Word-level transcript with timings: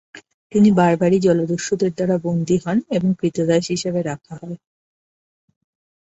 তিনি 0.51 0.69
বারবারি 0.71 1.17
জলদস্যুদের 1.19 1.91
দ্বারা 1.93 2.15
বন্দী 2.25 2.57
হন 2.63 2.77
এবং 2.91 3.09
ক্রীতদাস 3.19 3.63
হিসেবে 3.67 3.99
রাখা 4.01 4.33
হয়। 4.41 4.57